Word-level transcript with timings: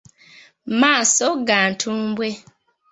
Maaso 0.79 1.27
ga 1.47 1.59
ntumbwe. 1.71 2.27